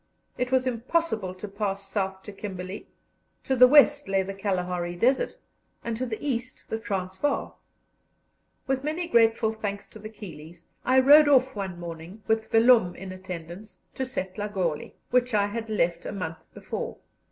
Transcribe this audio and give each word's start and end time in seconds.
It 0.35 0.51
was 0.51 0.65
impossible 0.65 1.35
to 1.35 1.47
pass 1.47 1.87
south 1.87 2.23
to 2.23 2.31
Kimberley, 2.31 2.87
to 3.43 3.55
the 3.55 3.67
west 3.67 4.07
lay 4.07 4.23
the 4.23 4.33
Kalahari 4.33 4.95
Desert, 4.95 5.35
and 5.83 5.95
to 5.95 6.07
the 6.07 6.17
east 6.27 6.67
the 6.71 6.79
Transvaal. 6.79 7.59
With 8.65 8.83
many 8.83 9.07
grateful 9.07 9.53
thanks 9.53 9.85
to 9.89 9.99
the 9.99 10.09
Keeleys, 10.09 10.63
I 10.83 10.99
rode 10.99 11.27
off 11.29 11.55
one 11.55 11.79
morning, 11.79 12.23
with 12.25 12.49
Vellum 12.49 12.95
in 12.95 13.11
attendance, 13.11 13.77
to 13.93 14.01
Setlagoli, 14.01 14.95
which 15.11 15.35
I 15.35 15.45
had 15.45 15.69
left 15.69 16.07
a 16.07 16.11
month 16.11 16.51
before. 16.51 16.97